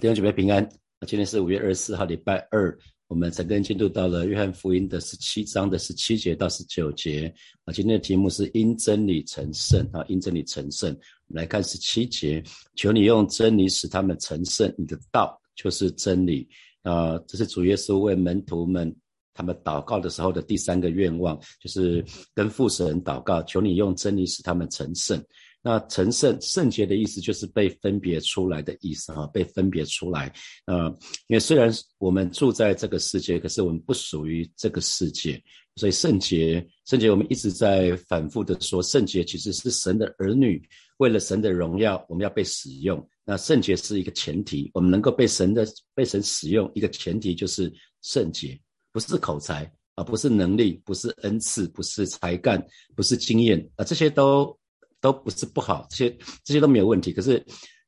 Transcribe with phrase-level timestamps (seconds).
[0.00, 0.66] 弟兄姐妹平安。
[1.06, 2.76] 今天是五月二十四号，礼拜二。
[3.08, 7.32] 我们整个人进度到了约翰福音的十七章的十七节到十九节。
[7.66, 10.90] 啊，今天的题目是因真理成圣啊，因真理成圣。
[11.28, 12.42] 我们来看十七节，
[12.74, 16.48] 求你用真理使他们成圣，你的道就是真理。
[16.82, 18.92] 啊，这是主耶稣为门徒们
[19.34, 22.02] 他们祷告的时候的第三个愿望，就是
[22.34, 25.22] 跟父神祷告，求你用真理使他们成圣。
[25.64, 30.32] 那成圣圣洁的意思就是被分别出来的意思哈，被分别出来。
[30.66, 30.88] 呃，
[31.28, 35.40] 因为虽然我们住在这个世界，可是我们不属于这个世界，
[35.76, 40.60] 所以圣洁，圣洁我们一直在反复的说，圣洁其实是神的儿女，
[40.98, 43.08] 为了神的荣耀，我们要被使用。
[43.24, 47.72] 那圣洁是一个前提，我们能够被神的被神使用，一个前提就是
[48.02, 52.60] 圣洁，不是口才啊，不是能力，不是恩赐，不是才干，
[52.96, 54.58] 不是经验啊，这些都。
[55.02, 57.12] 都不是不好，这些这些都没有问题。
[57.12, 57.44] 可是，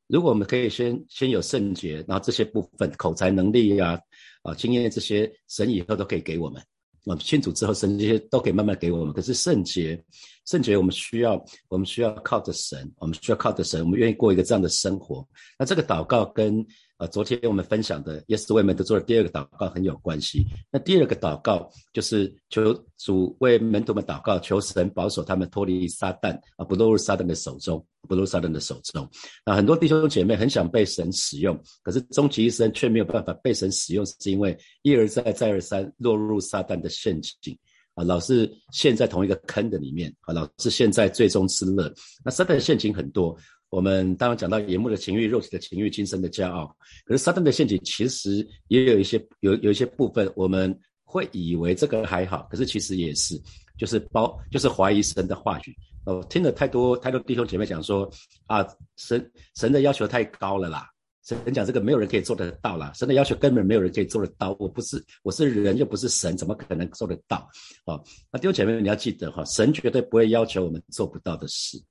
[0.08, 3.98] 如果我们可以先先有圣洁，然后这些部分口才能力呀、
[4.42, 6.62] 啊经验这些，神以后都可以给我们。
[7.04, 9.14] 我们信主之后，神这些都可以慢慢给我们。
[9.14, 9.98] 可是圣洁，
[10.44, 15.26] 圣洁我们需要，我们需要靠着神，我们需要靠着神，我们愿意过一个这样的生活。
[15.58, 16.66] 那这个祷告跟。
[17.06, 20.44] 昨天我们分享的耶稣为门徒做的第二个祷告很有关系。
[20.70, 29.08] 那第二个祷告就是求主为门徒们祷告，求神保守他们脱离撒旦啊，不落入撒旦的手中，不落入撒旦的手中。
[29.44, 37.56] 啊，很多弟兄姐妹很想被神使用，可是终其一生却没有办法被神使用，是因为一而再，再而三落入撒旦的陷阱
[37.94, 41.92] 啊，老是陷在同一个坑的里面啊，老是陷在最终之乐。
[42.24, 43.36] 那撒旦的陷阱很多。
[43.74, 46.64] 我们当然讲到眼目的情欲、肉体的情欲、今生的骄傲，
[47.04, 50.72] 可是撒旦的陷阱其实也有一些有有一些部分，我们
[51.02, 53.34] 会以为这个还好，可是其实也是，
[53.76, 55.74] 就是包就是怀疑神的话语。
[56.06, 58.08] 哦，听了太多太多弟兄姐妹讲说
[58.46, 58.64] 啊，
[58.96, 60.88] 神神的要求太高了啦，
[61.26, 64.54] 神讲这个没有人可以做得到啦，神的要求根本没有人可以做得到。
[64.60, 67.38] 我不是我是人又不是神，怎么可能做得到？
[67.86, 71.82] 哦，那弟兄姐妹你要记得哈，神绝对不会要求我们做不到的事。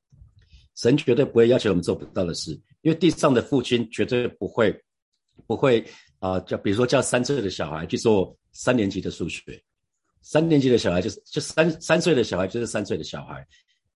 [0.76, 2.52] 神绝对不会要求我们做不到的事，
[2.82, 4.76] 因为地上的父亲绝对不会，
[5.46, 5.86] 不会
[6.20, 9.62] 啊，叫比如说叫三岁的小孩去做三年级的数学，
[10.22, 13.46] 三年级的小孩就是就三三岁的小孩就是三岁的小孩，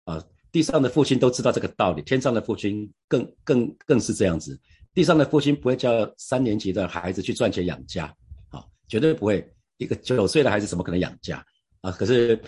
[0.05, 0.23] 啊，
[0.53, 4.59] 地上的父亲都知道这个道理，天上的父亲更更更是这样子，
[4.93, 8.05] 地上的父亲不会叫三年级的孩子去赚钱养家，
[8.51, 9.47] 啊，绝对不会，
[9.79, 11.45] 一个九岁的孩子怎么可能养家
[11.81, 11.91] 啊？
[11.91, 12.39] 可是。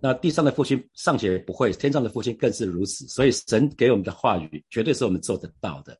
[0.00, 3.06] 那地上的父亲尚且不会，天上的父亲更是如此。
[3.08, 5.96] 所以神给我们的话语，绝对是我们做得到的。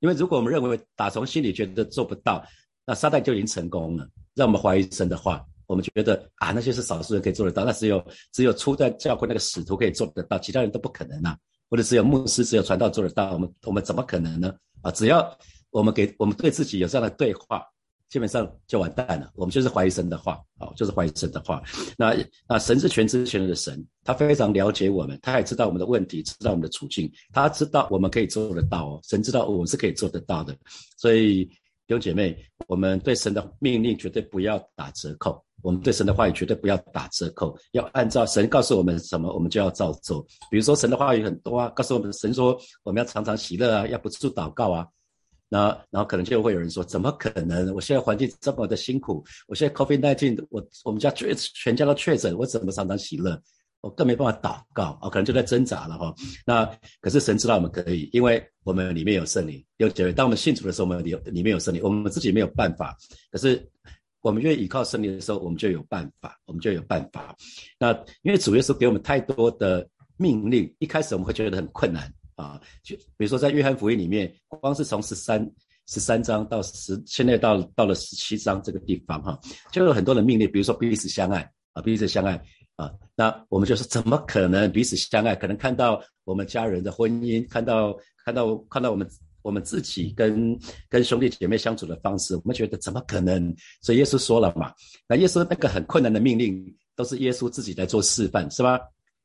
[0.00, 2.44] 因为如果我们认为打从心里觉得做不到，
[2.84, 5.44] 那撒旦就已经成功了，让我们怀疑神的话。
[5.66, 8.00] 我们觉得啊，那些是少数人可以做得到，那只有
[8.32, 11.36] 只有初代教会那个使徒可以做得到，其他人都不可能啊。
[11.68, 14.54] 或者只有牧师、只有传道做得到，我们我们怎么可能呢？
[14.82, 15.36] 啊，只要
[15.70, 17.66] 我们给我们对自己有这样的对话。
[18.08, 19.30] 基本上就完蛋了。
[19.34, 21.62] 我们就是怀疑神的话，好，就是怀疑神的话。
[21.98, 22.14] 那
[22.48, 29.00] 那神是全知全能的神，他非常了解我们，他也知道我们的问题，知道我们的处境，他知道我们可以做得到哦。
[29.02, 30.56] 神知道我们是可以做得到的。
[30.96, 32.36] 所以弟兄姐妹，
[32.68, 40.24] 我们对神的命令绝对不要打折扣，我们对神的话语绝对不要打折扣，要按照神告诉我们什么，我们就要照做。
[40.50, 44.86] 比如说神的话语很多啊，告诉我们神说我们要常常喜乐啊，要不住祷告啊。
[45.48, 47.72] 那然后可能就会有人说，怎么可能？
[47.74, 53.40] 我现在环境这么的辛苦，我现在 COVID nineteen，我我们家确全家都确诊，我怎么常常喜乐？
[53.82, 56.12] 我更没办法祷告啊，可能就在挣扎了哈。
[56.44, 56.68] 那
[57.00, 59.64] 可是神知道我们可以，因为我们里面有圣灵。
[59.76, 62.96] 有几位，当我们信主的时候，我们里里面有圣灵，我们自己没有办法。
[63.30, 63.64] 可是
[64.22, 67.36] 我们愿意依靠圣灵的时候，我们就有办法，我们就有办法。
[67.78, 67.92] 那
[68.22, 72.12] 因为主耶稣给我们太多的命令，一开始我们会觉得很困难。
[72.36, 75.50] 啊，就比如说在约翰福音里面，光是从十三
[75.86, 79.38] 十三章到十，现在到到了十七章这个地方哈，
[79.72, 82.40] 就有很多的命令，比如说彼此相爱啊，彼此相爱
[82.76, 85.34] 啊，那我们就是怎么可能彼此相爱？
[85.34, 89.08] 可能看到我们家人的婚姻，看到看到看到我们
[89.40, 90.58] 我们自己跟
[90.90, 93.54] 跟兄弟姐妹相处的方式，我们觉得怎么可能？
[93.80, 94.72] 所以耶稣说了嘛，
[95.08, 96.62] 那耶稣那个很困难的命令，
[96.94, 98.78] 都是耶稣自己来做示范，是吧？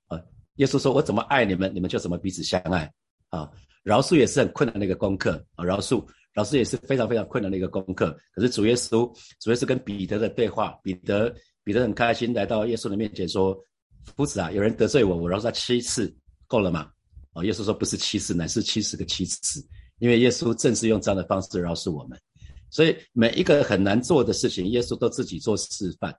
[0.07, 0.21] 啊，
[0.55, 2.89] 耶稣说我怎么爱你们，你们就怎么彼此相爱。
[3.31, 3.49] 啊，
[3.83, 8.15] 饶恕也是很困难的一个功课啊，饶恕，饶恕也是非常非常困难的一个功课。
[8.33, 11.33] 可是主耶稣，主耶稣跟彼得的对话，彼得，
[11.63, 13.57] 彼得很开心来到耶稣的面前说
[14.15, 16.13] ：“夫子啊，有人得罪我，我饶恕他七次，
[16.45, 16.91] 够了吗？”
[17.33, 19.65] 啊，耶稣说：“不是七次，乃是七十个七次。”
[19.99, 22.19] 因为耶稣正是用这样的方式饶恕我们，
[22.71, 26.11] 所以每一个很难做的事情，耶稣都自己做示范，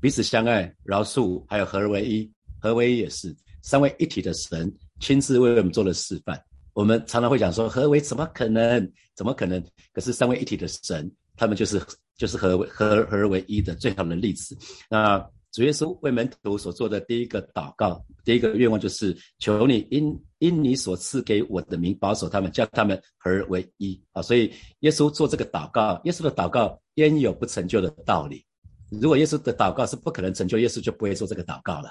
[0.00, 4.72] 彼此相爱、饶恕，还有合而为一，合为一也是三位一体的神。
[5.00, 6.38] 亲自为我们做了示范，
[6.74, 8.92] 我们常常会讲说，何为怎么可能？
[9.16, 9.64] 怎么可能？
[9.94, 11.80] 可是三位一体的神，他们就是
[12.18, 14.54] 就是合为合合而为一的最好的例子。
[14.90, 15.18] 那
[15.52, 24.20] 主耶稣为门徒所做的第一个祷告，第一个愿望就是求你因因你所赐给我的名保守他们，叫他们合而为一啊。
[24.20, 28.44] 所以耶稣做这个祷告，耶稣的祷告焉有不成就的道理？
[28.90, 31.90] 如果耶稣的祷告是不可能成就，耶稣就不会做这个祷告了。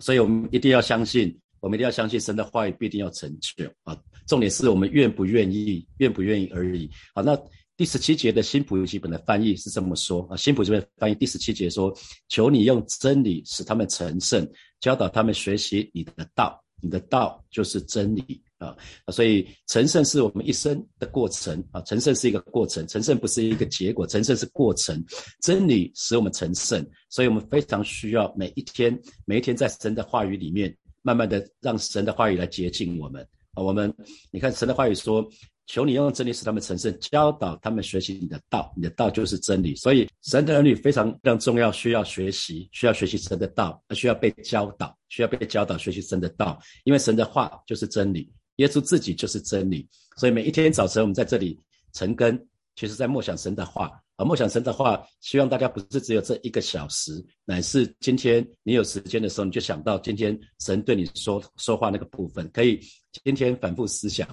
[0.00, 1.38] 所以我们一定要相信。
[1.60, 4.00] 我们一定要相信神的话语必定要成就啊！
[4.28, 6.88] 重点是我们愿不愿意，愿不愿意而已。
[7.12, 7.36] 好，那
[7.76, 11.92] 第十七节的新普语本的翻译是这么说啊，新普这边翻译第十七节说：
[12.28, 14.48] 求你用真理使他们成圣，
[14.78, 18.76] 教导他们学习你的道，你的道就是真理啊！
[19.12, 25.04] 所以成圣是我们一生的过程啊，成圣是一个过程，成圣不是一个结果，成圣是过程。
[25.40, 30.76] 真理使我们成圣，所以我们非常需要每一天，每一天在神的话语里面。
[31.00, 33.62] 慢慢的让神的话语来洁净我们啊！
[33.62, 33.90] 我们
[34.30, 35.26] 你看神的话语说
[35.66, 49.88] ：“求你用真理使他们成圣，教导他们学习你的道，你的道就是真理。”所以神的儿女非常非常重要，需要学习，需要学习神的道，需要被教导，需要被教导学习神的道，因为神的话就是真理，耶稣自己就是真理。
[50.16, 51.58] 所以每一天早晨我们在这里
[51.92, 52.38] 晨更，
[52.76, 53.90] 其实在默想神的话。
[54.18, 62.80] 啊，梦想神的话，希望大家不是只有这一个小时，乃是今天你有时间的时候，你就想到今天神对你说说话那个部分，可以
[63.24, 64.28] 今天反复思想。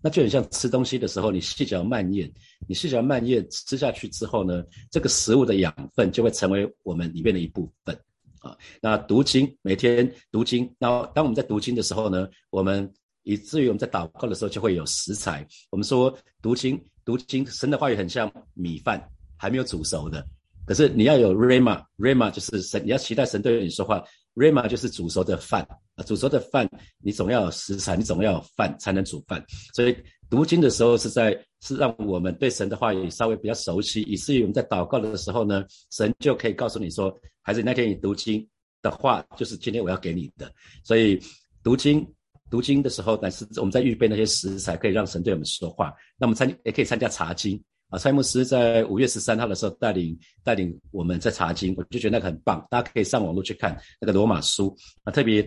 [0.00, 2.32] 那就很像吃东西的时候，你细嚼慢咽，
[2.66, 7.94] 你细嚼慢咽吃下去之后呢，这个食物的养分就会成为我们里面的一部分。
[8.38, 12.90] 啊，那读经，每天读经，那当我们在读经的时候呢，我们
[13.26, 15.46] 以至于我们在祷告的时候就会有食材。
[15.70, 18.98] 我们说读经，读经，神的话语很像米饭。
[19.38, 20.26] 还没有煮熟的，
[20.66, 24.02] 可是你要有 rama，rama 就是神，你要期待神对你说话
[24.34, 25.60] ，rama 就是煮熟的饭
[25.94, 26.66] 啊，煮熟的饭，
[27.02, 29.44] 你总要有食材，你总要有饭才能煮饭。
[29.74, 29.94] 所以
[30.30, 38.42] 读经的时候是在是让我们对神的话语稍微比较熟悉，以至于我们在祷告的时候呢，神就可以告诉你说，孩子那天你读经
[38.80, 40.50] 的话，就是今天我要给你的。
[40.82, 41.20] 所以
[41.62, 42.02] 读经
[42.56, 45.92] 读经的时候，但是我们在预备那些食材，可以让神对我们说话。
[46.16, 47.62] 那我们参也可以参加查经。
[47.90, 54.74] 啊，蔡牧师在五月十三号的时候带领带领我们在查经，我就觉得那个很棒，大家可以上网络去看那个罗马书
[55.04, 55.46] 啊，特别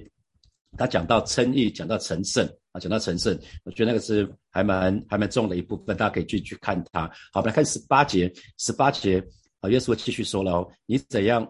[0.77, 7.07] 他讲到称义，讲到成圣啊，讲到成圣，我觉得那个是还蛮还蛮重的一部分，大家可以去去看它。
[7.33, 9.19] 好，我们来看十八节，十八节
[9.61, 11.43] 啊，耶稣继续说了哦，你怎样？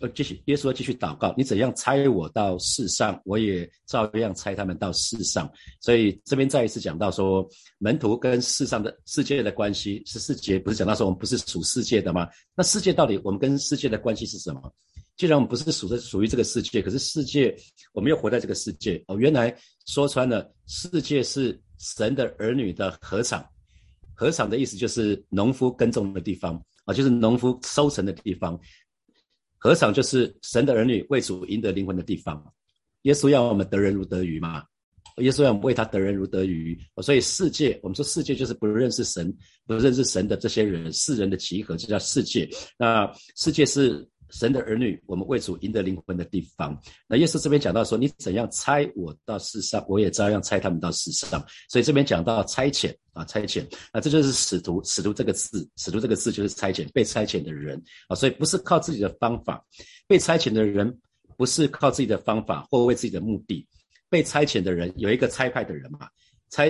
[0.00, 5.50] 呃，继续，耶稣继续祷告，你怎样猜我到世上，我也照样猜他们到世上。
[5.80, 7.48] 所以这边再一次讲到说，
[7.78, 12.28] 门徒跟世上的世界的关系是世界，不是讲到说我们不是属世界的吗？
[12.54, 14.72] 那世界到底我们跟世界的关系是什么？
[15.16, 17.54] 既然我们不是属的属于这个世界，可是世界
[17.92, 19.18] 我们又活在这个世界哦。
[19.18, 19.52] 原来
[19.86, 23.44] 说穿了，世界是神的儿女的禾场，
[24.14, 26.54] 禾场的意思就是农夫耕种的地方
[26.84, 28.56] 啊，就是农夫收成的地方。
[29.58, 32.42] 何场就是神的儿女为主赢得灵魂的地方。
[33.02, 34.62] 耶稣要我们得人如得鱼嘛？
[35.18, 36.78] 耶稣要我们为他得人如得鱼。
[37.02, 42.48] 所以世界，我们说世界就是不认识神、不认识神的这些人，世人的集合，就叫世界。
[42.78, 44.08] 那世界是。
[44.30, 46.78] 神的儿女，我们为主赢得灵魂的地方。
[47.06, 51.42] 那耶稣这边讲到说，你怎样猜我到世上，我也照样猜他们到世上。
[51.68, 58.14] 所以这边讲到差遣啊，差遣啊，这就是使徒，使徒这个字，使徒这个字就是差遣，被差遣的人啊。
[58.14, 59.64] 所以不是靠自己的方法，
[60.06, 60.94] 被差遣的人
[61.36, 63.66] 不是靠自己的方法或为自己的目的。
[64.10, 66.08] 被差遣的人有一个差派的人嘛，
[66.50, 66.68] 差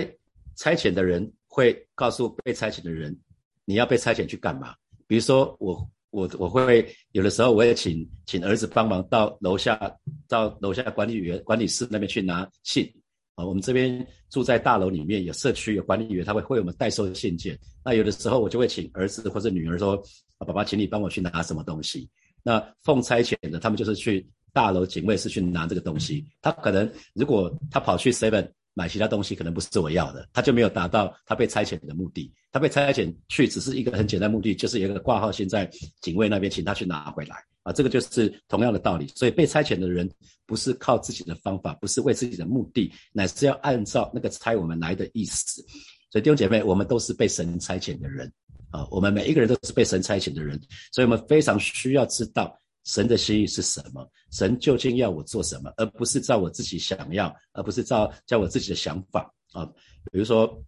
[0.55, 3.17] 差遣的人会告诉被差遣的人，
[3.65, 4.73] 你要被差遣去干嘛？
[5.07, 5.89] 比如说我。
[6.11, 9.79] 我我会有的时候我也请请儿子帮忙到楼下
[10.27, 12.91] 到楼下管理员管理室那边去拿信
[13.35, 13.45] 啊。
[13.45, 17.57] 我们这边住在大楼里面，有社区有管理员，他会为我们代收信件。
[17.83, 19.95] 那有的时候我就会请儿子或者女儿说
[20.39, 22.09] ：“啊，爸爸，请你帮我去拿什么东西。”
[22.43, 26.25] 那奉差遣的，他们就是去大楼警卫室去拿这个东西。
[26.41, 28.49] 他可能如果他跑去 seven。
[28.79, 32.31] 买其他东西可能不是我要的，他就没有达到他被差遣的目的。
[32.49, 35.69] 他被差遣去只是一个很简单目的，就是有一个挂号，现在
[35.99, 39.05] 警卫那边请他去拿回来啊，这个就是同样的道理。
[39.13, 40.09] 所以被差遣的人
[40.45, 45.61] 不是靠自己的方法，不是为自己的目的，乃是要按照那个差我们来的意思。
[46.09, 48.31] 所以弟兄姐妹，我们都是被神差遣的人
[48.71, 50.57] 啊，我们每一个人都是被神差遣的人，
[50.93, 52.57] 所以我们非常需要知道。
[52.89, 54.03] 神的心意是什么？
[54.31, 55.71] 神究竟要我做什么？
[55.77, 59.63] 而不是照我自己想要，而不是照照我自己的想法啊。
[60.11, 60.59] 比如说，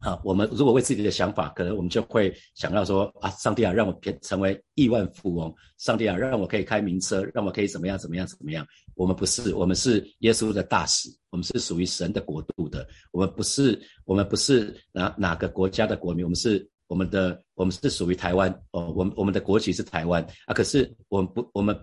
[0.00, 8.66] 啊，我们如果为自己的想法，可能我们就会想要说啊，上帝啊，让我变成为亿万富翁，上帝啊，让我可以开名车，让我可以怎么样怎么样怎么样。
[8.94, 12.86] 我们不是，我们是耶稣的大使，我们是属于神的国度的。
[13.12, 18.92] 我们不是，我们不是哪哪个国家的国民，我们是我们的，我们是属于台湾哦。
[18.94, 21.74] 我们我们的国籍是台湾啊，可是我们不，我们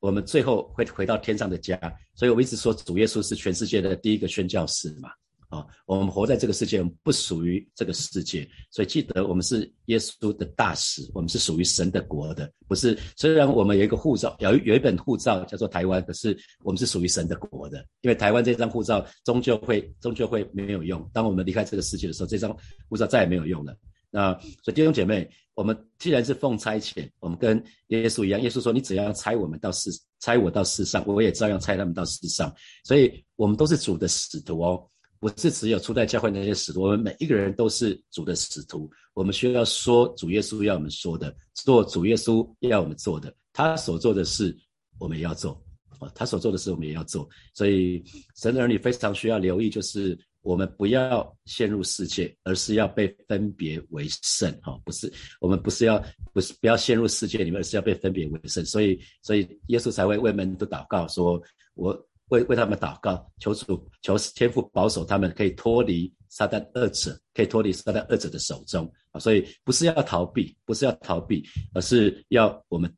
[0.00, 1.80] 我们最后会回到天上的家。
[2.14, 5.08] 所以我一直说，主耶稣是全世界的第一个宣教士嘛。
[5.48, 12.96] 啊，我们活在这个世界，我们不属于这个世界，所以记得我们是耶稣的大使，我们是属于神的国的，不是。
[13.16, 21.08] 虽然我们有一个护照，有有一本护照叫做台湾，可是我们是属于神的国的，因为台湾这张护照终究会终究会没有用。
[21.14, 22.54] 当我们离开这个世界的时候，这张
[22.90, 23.74] 护照再也没有用了。
[24.10, 32.52] 那所以弟兄姐妹，我们既然是奉差遣，我们跟耶稣一样，耶稣说：“你只要差我们到世，差我到世上，我也照样差他们到世上。”
[32.84, 34.86] 所以，我们都是主的使徒哦。
[35.20, 38.90] 不是只有初代教会那些使徒，我们每一个人都是主的使徒。
[39.12, 43.30] 我们需要说主耶稣要我们说的，做主耶稣要我们做的。
[43.52, 44.56] 他所做的事，
[44.98, 45.62] 我们也要做
[45.98, 46.10] 啊。
[46.14, 47.28] 他所做的事，我们也要做。
[47.52, 48.02] 所以
[48.34, 54.52] 神的儿女非常需要留意，就是我们不要陷入世界，而是要被分别为圣。
[54.62, 58.64] 哈，不是我们不是要不是不要陷入世界里面，而是要被分别为圣。
[58.64, 61.40] 所以，所以耶稣才会为门徒祷告说
[61.74, 61.96] ：“我。”
[62.30, 69.18] 为为他们祷告，求主求天父保守他们，可以脱离撒旦二者，可以脱离撒旦二者的手中啊！
[69.18, 71.44] 所以不是要逃避，不是要逃避，
[71.74, 72.88] 而是要我们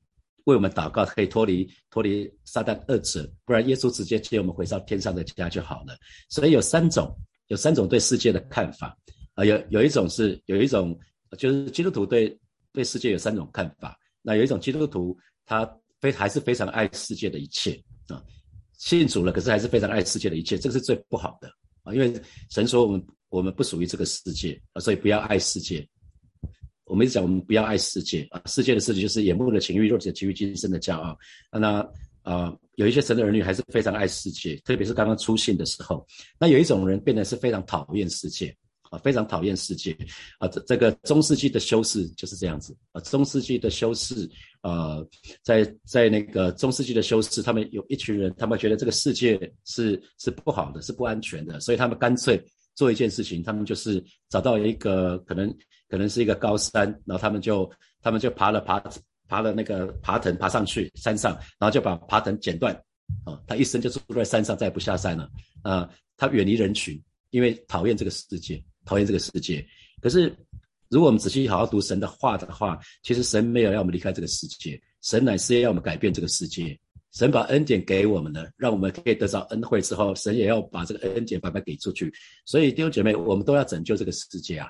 [0.44, 5.96] 为我们祷告，可以脱离脱离撒旦二者，不然耶稣直接接我们回到天上的家就好了。
[6.28, 7.11] 所以有三种，
[7.52, 8.97] 有三种对世界的看法
[9.35, 10.99] 啊，有有一种是有一种
[11.37, 12.35] 就是基督徒对
[12.73, 17.78] 对世界有三种看法，那有一种基督徒他非还是非常爱世界的一切
[18.09, 18.25] 啊。
[18.78, 21.49] 信主了，可是还是非常爱世界的一切，这个是最不好的
[21.82, 21.92] 啊！
[21.92, 22.11] 因为
[22.49, 25.87] 神说我们我们不属于这个世界啊，所以不要爱世界。
[26.85, 31.16] 我们一直讲我们不要爱世界啊，世界的世界就是眼目的情欲、肉体的情欲、今生的骄傲。
[31.52, 31.87] 那
[32.23, 36.07] 啊，有一些神的儿女还是非常爱世界，特别是刚刚出信的时候。
[36.38, 38.57] 那有一种人变得是非常讨厌世界。
[38.91, 39.97] 啊，非常讨厌世界，
[40.38, 44.29] 啊，这这个中世纪的修士就是这样子，啊，中世纪的修士，
[44.61, 45.02] 呃，
[45.43, 52.38] 在在那个中世纪的修士，他们有一群人，他们觉得这个世界是是不好的，是不安全的，所以他们干脆
[52.75, 55.50] 做一件事情，他们就是找到一个可能
[55.88, 57.71] 可能是一个高山，然后他们就
[58.02, 58.79] 他们就爬了爬
[59.33, 62.75] 爬了那个爬藤爬上去山上，然后就把爬藤剪断，
[63.25, 65.31] 啊，他一生就住在山上，再也不下山了，
[65.62, 68.62] 啊，他远离人群，因为讨厌这个世界。
[68.85, 69.65] 讨厌这个世界，
[70.01, 70.23] 可是
[70.89, 76.77] 如果我们仔细好好读神的话的话，其实神没有要我们离开这个世界，神乃是要我们改变这个世界。
[77.12, 82.12] 神把恩典给我们了，让我们可以得到恩惠之后，神也要把这个恩典慢慢给出去。
[82.45, 84.69] 所以弟兄姐妹，我们都要拯救这个世界啊！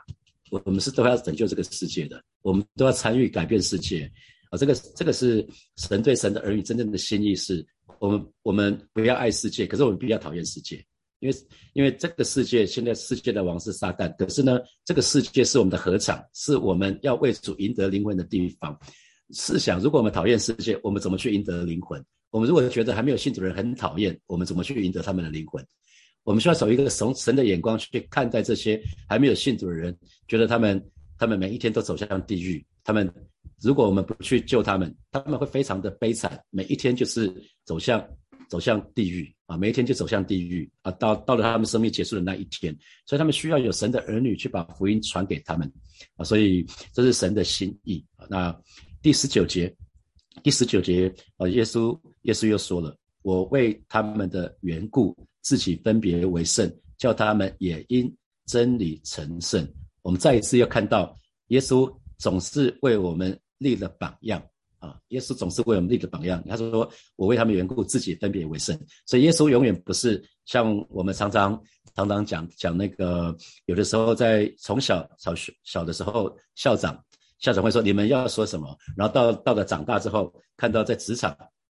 [0.50, 4.12] 我我们是都要拯救这个世界的，我们都要参与改变世界
[4.52, 4.59] 啊！
[4.59, 5.44] 这个这个是
[5.78, 7.66] 神对神的儿女真正的心意，是
[7.99, 10.76] 我们我们不要爱世界，可是我们比较讨厌世界。
[11.21, 11.37] 因为，
[11.73, 18.78] 因为这个世界现在世界的王是撒旦，可是呢，这个世界是我们的合场，是我们要为主赢得灵魂的地方。
[19.30, 22.04] 试想，如果我们讨厌世界，我们怎么去赢得灵魂？
[22.30, 25.64] 我们如果觉得还没有信主的人很讨厌，我们怎么去赢得他们的灵魂？
[26.25, 29.97] 我们需要从一个从神的眼光去看待这些还没有信主的人，
[30.28, 32.62] 觉得他们他们每一天都走向地狱。
[32.84, 33.12] 他们
[33.60, 37.32] 如果我们不去救他们，他们会非常的悲惨，每一天就是
[37.64, 38.02] 走向。
[38.48, 39.56] 走向地狱啊！
[39.56, 40.92] 每一天就走向地狱啊！
[40.92, 45.72] 到到了他们生命结束的那一天，所以他们需要有神的儿女去把福音传给他们
[46.16, 46.24] 啊！
[46.24, 46.62] 所以
[46.92, 48.26] 这是神的心意啊！
[48.28, 48.54] 那
[49.00, 49.74] 第十九节，
[50.42, 59.66] 第十九节啊，耶稣耶稣又说了：“我为他们的缘故，自己分别为圣，叫他们也因真理成圣。”
[60.02, 64.42] 我们再一次要看到，耶稣总是为我们立了榜样。
[64.78, 66.42] 啊，耶稣总是为我们立了榜样。
[66.49, 68.76] 他说：“我为他们缘故，自己分别为圣。”
[69.07, 71.57] 所以耶稣永远不是像我们常常
[71.95, 73.33] 常常讲讲那个，
[73.66, 77.00] 有的时候在从小小学小的时候，校长
[77.38, 81.31] 校长会说你们要说什么，然后到到了长大之后，看到在职场，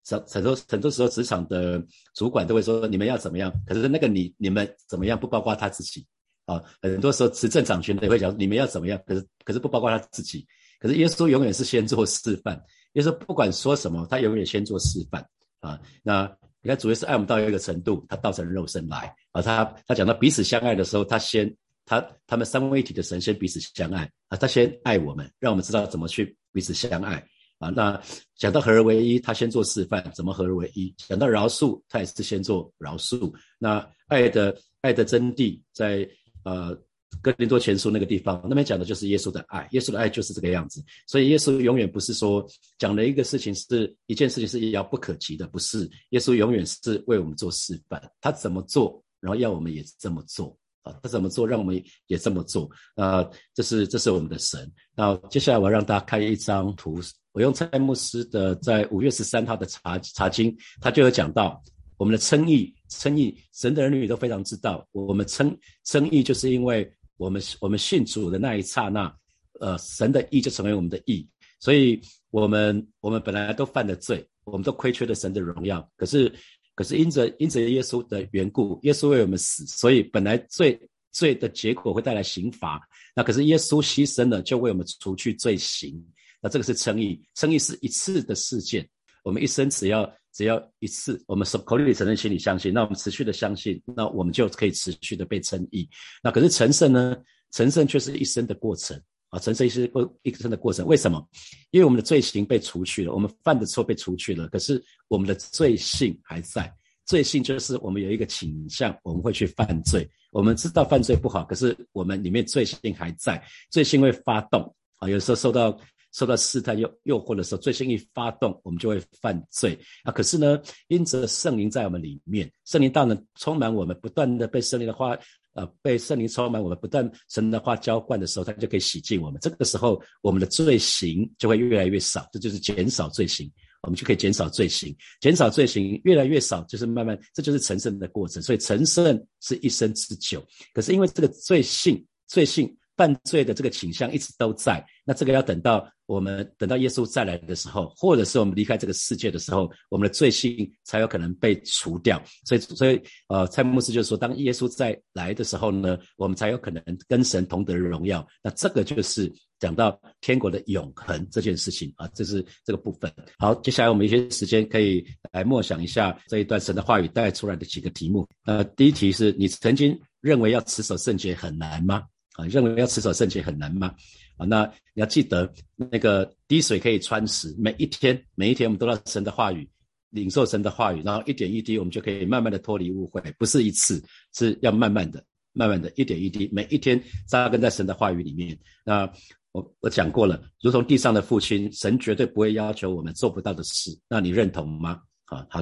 [0.06, 1.82] 很很多很多时候职场的
[2.14, 3.50] 主管都会说你们要怎么样。
[3.66, 6.06] 可是那个你你们怎么样不包括他自己
[6.48, 6.64] 啊？
[6.82, 10.44] 很多时候执政掌权的会讲你们要怎么样，可是可是不包括他自己。
[10.80, 12.60] 可是耶稣永远是先做示范。
[12.94, 15.24] 耶稣不管说什么，他永远先做示范
[15.60, 15.80] 啊。
[16.02, 16.24] 那
[16.62, 19.42] 你看，主要是爱我们到一个程度，他道成肉身来啊。
[19.42, 24.38] 他他讲到彼此相爱的时候，他先他他们三位一体的神仙彼此相爱啊。
[24.38, 27.24] 他先爱我们，让我们知道怎么去彼此相爱
[27.60, 27.70] 啊。
[27.70, 28.00] 那
[28.36, 30.94] 讲到合而为一，他先做示范，怎么合而为一？
[30.98, 33.32] 讲到饶恕，他也是先做饶恕。
[33.60, 36.08] 那爱的爱的真谛，在
[36.48, 36.78] 呃
[37.22, 40.84] 哥林多前书那个地方，那边讲的就是耶稣的爱，耶稣的爱就是这个样子。
[41.08, 42.46] 所以耶稣永远不是说
[42.78, 45.90] 讲了一个事情是一件事情是遥不可及的，不是。
[46.12, 53.28] 耶稣永远是为我们做示范，他怎么做，然后要我们也这么做啊，他怎么做，让我们也这么做啊。
[53.54, 54.70] 这是这是我们的神。
[54.96, 57.00] 那接下来我让大家看一张图，
[57.32, 61.62] 我用蔡牧师的在五月十三号的查查经，他就有讲到。
[61.98, 66.88] 我们的称义，称义，神的儿女都非常知道，我们称称义，就是因为
[67.18, 69.12] 我们我们信主的那一刹那，
[69.60, 71.28] 呃，神的义就成为我们的义，
[71.60, 72.00] 所以
[72.30, 76.32] 我们我们本来都犯了罪，我们都亏缺了神的荣耀，可是
[76.76, 80.80] 可是因着因着耶稣的缘故，耶稣为我们死，所以本来罪
[81.12, 82.80] 罪的结果会带来刑罚，
[83.16, 86.00] 那可是耶稣牺牲了，就为我们除去罪行，
[86.40, 88.88] 那这个是称义，称义是一次的事件，
[89.24, 90.08] 我们一生只要。
[90.38, 95.90] 只要一次，我们是口里承认，心里相信，那我们持续的相信，那我们就可以持续的被称义。
[96.22, 97.18] 那可是成圣呢？
[97.50, 99.40] 成圣却是一生的过程啊！
[99.40, 100.86] 成圣是过一生的过程。
[100.86, 101.28] 为什么？
[101.72, 106.72] 因为我们的罪行被除去了，我们犯的错被除去了，可是我们的罪性还在。
[107.08, 110.08] 罪性就是我们有一个倾向，我们会去犯罪。
[110.32, 114.62] 我们知道犯罪不好，可是我们里面罪性还在，罪性会发动
[115.00, 115.10] 啊！
[115.10, 115.76] 有时候受到。
[116.18, 120.12] 受到试探诱诱惑的时候，罪行一发动，我们就会犯罪啊！
[120.12, 125.16] 可是呢，因着圣灵在我们里面，圣灵大能充满我们，不断的被圣灵的话，
[125.54, 129.40] 呃，被圣灵充满我们，不断神的话浇灌的时候，它就可以洗净我们。
[129.40, 133.48] 这个时候，我们的罪行就会越来越少，这就是减少罪行，
[133.84, 138.42] 我们就可以减少罪行，减少罪行越来越少，就是慢慢，这就是成圣的过程。
[138.42, 140.44] 所以成圣是一生之久，
[140.74, 142.76] 可是因为这个罪性，罪性。
[142.98, 152.20] 犯罪的这个倾向一直都在，那这个要等到我们等到耶稣再来的时候，或者是我们离开这个世界的时候，我们的罪性才有可能被除掉。
[152.44, 158.28] 所以，所以，呃，蔡牧师就说，当耶稣再来的时候呢，我们才有可能跟神同得荣耀。
[158.42, 163.14] 那这个就是讲到天国的永恒这件事情啊，这是这个部分。
[163.38, 168.28] 好，接下来我们一些时间可以来默想一下这一段神的话语带出来的几个题目。
[168.46, 172.04] 呃，第一题是你曾经认为要持守圣洁很难吗？
[172.38, 173.94] 啊，认为要持守圣洁很难吗？
[174.38, 174.64] 啊，那
[174.94, 179.68] 你要记得，那个滴水可以穿石，每一天，每一天我们都要神的话语，
[180.12, 184.02] 领受神的话语，然后一点一滴，我们就可以慢慢的脱离误会，不是一次，
[184.36, 188.56] 是要慢慢的、慢慢的一点一滴，每一天扎根在神的话语里面。
[188.86, 189.12] 那
[189.54, 195.02] 我我讲过了，如同地上的父亲，神绝对不会要求我们做不到的事，那你认同吗？
[195.30, 195.62] 好好，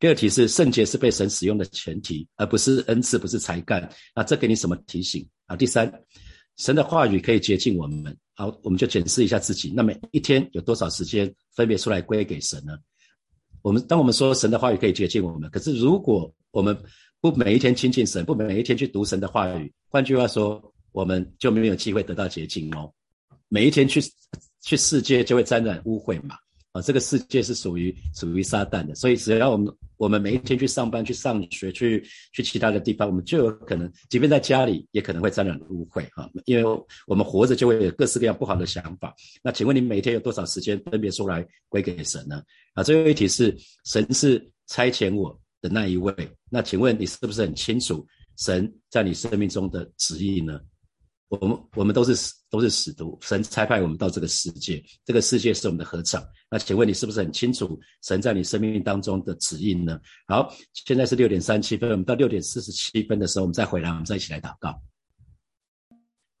[0.00, 3.88] 第二题是圣洁是被神使用的前提，而不是恩赐，不是才干。
[4.16, 5.54] 那这给你什么提醒啊？
[5.54, 5.88] 第三，
[6.56, 8.16] 神的话语可以接近我们。
[8.34, 9.72] 好，我们就检视一下自己。
[9.74, 12.76] 那么一天有多少时间分别出来归给神呢？
[13.62, 16.76] 我们当我们说神的话语可以接近我们，可是如果我们
[17.20, 22.92] 不每一天亲近神，不每一天去读神的话语，换句话说，我们就没有机会得到洁净哦。
[23.46, 24.00] 每一天去
[24.62, 26.36] 去世界就会沾染污秽嘛。
[26.76, 36.28] 啊，这个世界是属于属于撒旦的，所以只要我们我们每一天去上班、去上学、去去其他的地方，我们就有可能，即便在家里，也可能会沾染污秽啊。
[36.44, 39.14] 因为我们活着就会有各式各样不好的想法。
[39.42, 42.42] 那请问你每天有多少时间分别出来归给神呢？
[42.74, 46.14] 啊，最后一题是神是差遣我的那一位，
[46.50, 50.60] 那请问你是不是很清楚神在你生命中的旨意呢？
[51.28, 56.24] 我们我们都是都是使徒，神差派我们到这个世界，这个世界是我们的合场。
[56.48, 60.00] 那请问你是不是很清楚神在你生命当中的指引呢？
[60.28, 64.70] 好，现在是六点三七分，我们到六点四十七分的时候，我们再回来，我们再一起来祷告。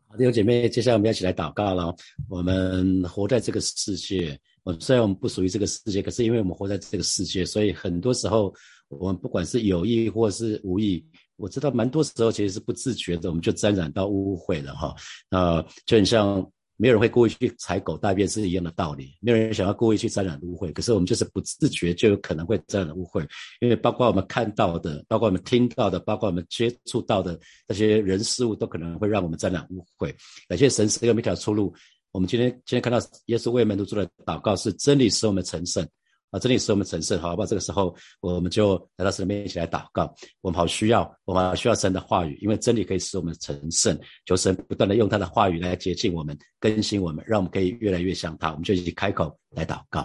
[0.08, 1.92] 好，弟兄姐妹，接下来我们要一起来祷告了。
[2.28, 8.54] 我们活在这个世界，我虽然我们不属于这个世界，可是因为我们活在这个世界，所以很多时候
[8.86, 11.04] 我们不管是有意或是无意。
[11.36, 14.94] 我知道蛮多时候其实是不自觉的，我们就沾染到污秽了哈。
[15.30, 23.26] 那就很像没有人会故意去踩狗大便是一样的道理，没有人想要故意去沾染污秽，可是我们就是不自觉就有可能会沾染污秽，
[23.60, 30.14] 因为包括我们看到的，包括我们听到的，包括我们接触到的那些人事物，都可能会让我们沾染污秽。
[30.48, 31.74] 感谢神赐给我们一条出路。
[32.12, 35.86] 我们今天今天看到耶稣为门徒做的祷告是真理使我们成圣。
[36.30, 37.46] 啊，这里是我们成圣，好不好？
[37.46, 40.12] 这个时候，我们就来到神面前一起来祷告。
[40.40, 43.98] 我们好需要，我们好需要神的话语，因为真理可以使我们成圣。
[44.24, 48.50] 求神不断的用他的话语来洁净我们、更新我们，让我们可以越来越像他。
[48.50, 50.02] 我们就一起开口来祷告，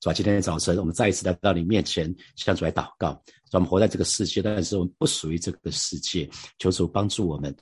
[0.00, 0.12] 是吧？
[0.14, 3.20] 今天的早晨，我们再一次来到你面前，向主来祷告。
[3.52, 6.28] 我们活在这个世界，但是我们不属于这个世界。
[6.58, 7.54] 求主帮助我们，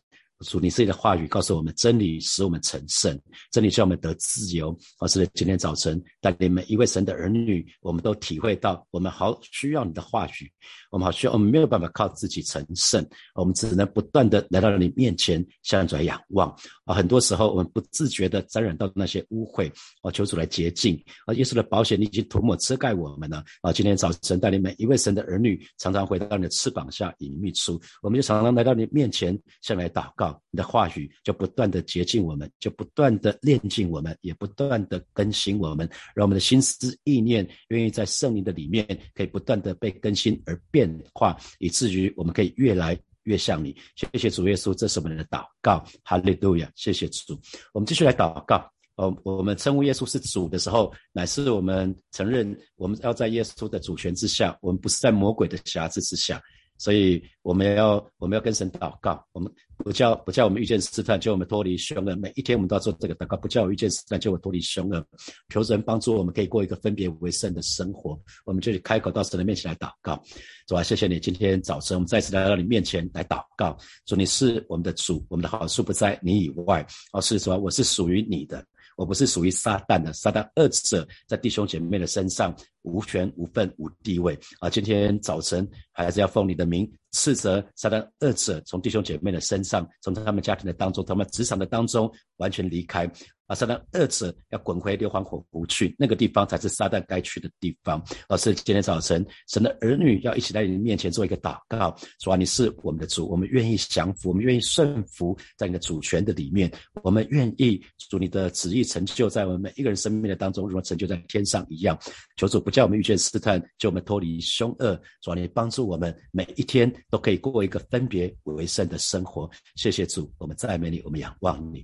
[0.44, 3.18] 主，你自己的话语告诉我们，真理使我们成圣，
[3.50, 4.76] 真理叫我们得自由。
[4.98, 10.52] 而是今天早晨带领每一位神的儿女，我们都体会到，我们好需要你的话语，
[10.90, 16.54] 我们好需要，我们没有办法靠自己成圣，我们只能不断的来到你面前，向主来仰望。
[16.84, 19.72] 啊，很多时候我们不自觉的沾染到那些污秽，
[20.02, 21.02] 啊，求主来洁净。
[21.24, 23.42] 啊，耶稣的保险已经涂抹遮盖我们了。
[23.62, 30.25] 啊，今天早晨带领每一位神的儿女，常常回到你的翅膀下隐秘处，我们就常常来到你面前，向来祷告。
[30.50, 43.76] 你的话语就不断的洁净我们，就不断的炼净我们，也不断的更新我们，让我们的心思意念愿意在圣灵的里面，可以不断的被更新而变化，以至于我们可以越来越像你。
[43.94, 46.70] 谢谢主耶稣，这是我们的祷告，哈利路亚！
[46.74, 47.38] 谢谢主。
[47.72, 48.70] 我们继续来祷告。
[48.96, 56.42] 哦，我们称呼耶稣是主的时候，乃是我们承认我们要在耶稣的主权之下，我们不是在魔鬼的辖制之下。
[56.78, 62.16] 所以我们要我们要跟神祷告，我们不叫不叫我们遇见试探，叫我们脱离凶恶。
[62.16, 65.04] 每一天我们都要做这个祷告，不叫我遇见试探，叫我脱离凶恶。
[65.48, 68.18] 求神帮助我们，可以过一个分别为圣的生活。
[68.44, 70.22] 我们就开口到神的面前来祷告，
[70.66, 73.76] 主啊，谢谢你，今天早晨我们再次来到你面前来祷告。
[74.04, 76.86] 主，你是我们的主，我们的好处不在你以外。
[77.12, 78.64] 哦，是主啊，我是属于你的，
[78.96, 80.12] 我不是属于撒旦的。
[80.12, 82.54] 撒旦二者在弟兄姐妹的身上。
[82.86, 84.70] 无权无份无地位啊！
[84.70, 93.04] 今天早晨还是要奉你的名斥责撒旦二者，从弟兄姐妹的身上，从他们家庭的当中，他们职场的当中完全离开
[93.46, 93.54] 啊！
[93.54, 98.02] 撒旦二者要滚回硫磺火湖去，那个地方才是撒旦该去的地方。
[98.28, 106.70] 而是今天早晨，神的儿女要一起在你面前做一个祷告，说啊，你是我们的主，我们愿意降服，我们愿意顺服在你的主权的里面，
[107.02, 111.98] 我们愿意主你的旨意成就在我们每一个人生命的当中，如同成就在天上一样。
[112.36, 112.75] 求主不。
[112.76, 119.50] 叫我们遇见试探，叫我们脱离凶恶，主啊，你帮助我们每一天都可以过一个分别为圣的生活。
[119.76, 121.82] 谢谢主，我们赞美你，我们仰望你。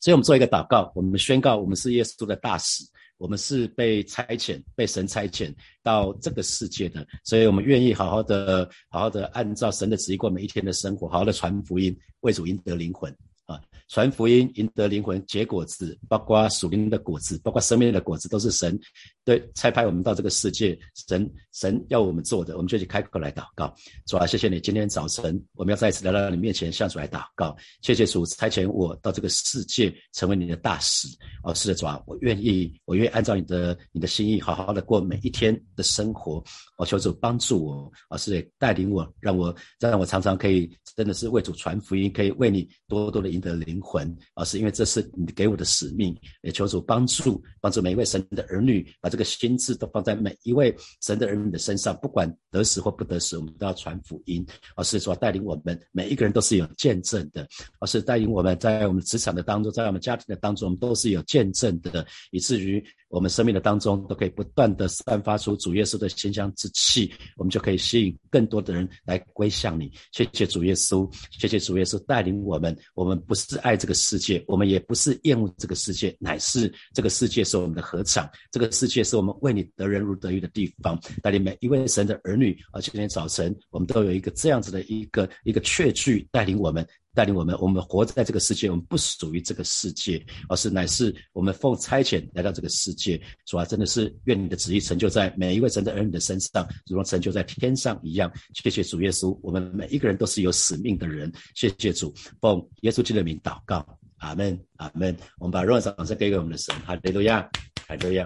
[0.00, 2.84] 所以，我们做一个祷告，我们宣告，我们是耶稣的大使，
[3.18, 13.12] 我们是被差遣、被神差遣到这个世界的，所以我们愿意好好的、好好的按照神的旨意过每一天的生活，好好的传福音，为主赢得灵魂。
[13.46, 18.76] 啊，传福音赢得灵魂，结果子，包括属灵的果子，包括生命的果子，都是神
[19.26, 23.74] 对差派我们到这个世界，神神要我们做的，我们就去开口来祷告。
[24.06, 27.54] 主啊，谢谢你，今天早晨我们要再一次来到你面前，向主来祷告。
[27.82, 31.06] 谢谢主差遣我到这个世界，成为你的大使。
[31.44, 36.42] 哦，是的，主啊，我愿意，我愿意按照你的你的心意，好好的过每一天的生活。
[36.78, 43.26] 哦，求主帮助我，哦，是的带领我，让我让我常常可以真的是为主传福音，可以为你多多的。
[43.26, 54.46] 赢得灵魂，而是因为这是你给我的使命，也求主帮助帮助每一位神的儿女，把这这个心智都放在每一位神的儿女的身上，不管得死或不得死，我们都要传福音。
[54.74, 57.48] 而是说带领我们每一个人都是有见证的，
[57.80, 69.90] 而是带领我们在我们职场的当中，在我们家庭的当中，我们都是有见证的，以至于我们生命的当中都可以不断的散发出主耶稣的馨香之气，我们就可以吸引更多的人来归向你。
[70.12, 73.16] 谢谢主耶稣，谢谢主耶稣带领我们，我们。
[73.26, 80.96] 不是爱这个世界，我们也不是厌恶这个世界，乃是这个世界是我们的合场，这个世界是我们为你得人如得鱼的地方。
[81.22, 93.18] 带领每一位神的儿女，而今天早晨我们都有一个这样子的一个一个确据，带领我们，带领我们，我们活在这个世界，我们不属于这个世界，而是乃是我们奉差遣来到这个世界。
[93.46, 98.30] 主啊，真的是愿你的旨意成就在每一位神的儿女的身上，如同成就在天上一样。
[98.52, 101.32] 谢谢主耶稣，我们每一个人都是有使命的人。
[101.54, 103.84] 谢谢主，奉耶稣基督的名祷告，
[104.18, 105.16] 阿门，阿门。
[105.38, 107.40] 我们把荣耀掌声给给我们的神，哈利路亚，
[107.88, 108.22] 哈利路亚。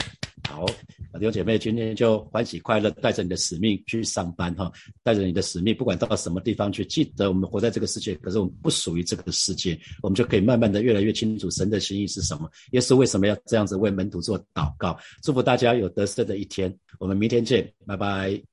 [0.50, 4.70] 好，弟兄姐妹，今天就欢喜快乐，带着你的使命去上班哈，
[5.04, 18.49] 带着你的使命，不管到什么地方去，记得我们活在这个世界，可是我们不属于这个世界，我们就可以慢慢的越来越清楚神的心意是什么，耶稣为什么要这样子为门徒做祷告，祝福大家有得胜的一天，我们明天见，拜拜。